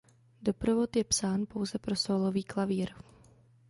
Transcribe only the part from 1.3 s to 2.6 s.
pouze pro sólový